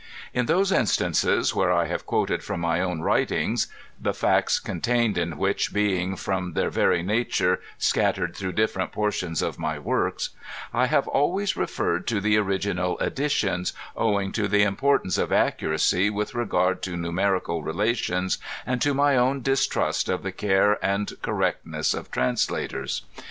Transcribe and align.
In 0.33 0.47
those 0.47 0.71
instances 0.71 1.53
where 1.53 1.71
I 1.71 1.85
have 1.85 2.07
quoted 2.07 2.41
from 2.43 2.59
my 2.61 2.79
own 2.81 3.01
writings 3.01 3.67
(the 4.01 4.15
facts 4.15 4.59
contained 4.59 5.15
in 5.15 5.37
which 5.37 5.71
being, 5.71 6.15
from 6.15 6.53
their 6.53 6.71
very 6.71 7.03
nature, 7.03 7.61
scat 7.77 8.15
tered 8.15 8.35
through 8.35 8.53
different 8.53 8.91
portions 8.91 9.43
of 9.43 9.59
my 9.59 9.77
works), 9.77 10.31
I 10.73 10.87
have 10.87 11.07
always 11.07 11.55
referred 11.55 12.07
to 12.07 12.19
the 12.19 12.35
original 12.37 12.97
editions, 12.97 13.73
owing 13.95 14.31
to 14.31 14.47
the 14.47 14.63
importance 14.63 15.19
of 15.19 15.31
accuracy 15.31 16.09
with 16.09 16.33
regard 16.33 16.81
to 16.81 16.97
numerical 16.97 17.61
relations, 17.61 18.39
and 18.65 18.81
to 18.81 18.95
my 18.95 19.15
own 19.15 19.43
distrust 19.43 20.09
of 20.09 20.23
the 20.23 20.31
care 20.31 20.83
and 20.83 21.13
correctness 21.21 21.93
of 21.93 22.09
translators. 22.09 23.03